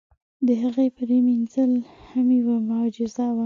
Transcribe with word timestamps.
د 0.47 0.49
هغې 0.61 0.87
پرېمنځل 0.97 1.71
هم 2.09 2.27
یوه 2.39 2.57
معجزه 2.69 3.25
وه. 3.35 3.39